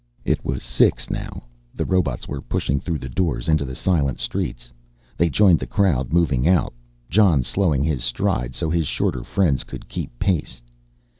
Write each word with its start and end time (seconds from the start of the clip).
It 0.25 0.43
was 0.43 0.63
six 0.63 1.11
now, 1.11 1.43
the 1.75 1.85
robots 1.85 2.27
were 2.27 2.41
pushing 2.41 2.79
through 2.79 2.97
the 2.97 3.07
doors 3.07 3.47
into 3.47 3.65
the 3.65 3.75
silent 3.75 4.19
streets. 4.19 4.71
They 5.15 5.29
joined 5.29 5.59
the 5.59 5.67
crowd 5.67 6.11
moving 6.11 6.47
out, 6.47 6.73
Jon 7.07 7.43
slowing 7.43 7.83
his 7.83 8.03
stride 8.03 8.55
so 8.55 8.71
his 8.71 8.87
shorter 8.87 9.23
friends 9.23 9.63
could 9.63 9.87
keep 9.87 10.17
pace. 10.17 10.59